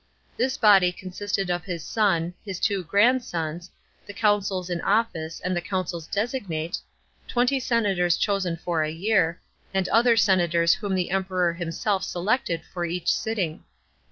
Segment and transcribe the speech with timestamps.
[0.35, 3.69] This body consisted of his son, his two grandsons,
[4.07, 6.79] the consuls in office and the consuls designate,
[7.27, 9.39] twenty senators chosen for a year,
[9.75, 13.63] and other senators whom the Emperor himself selected for each sitting.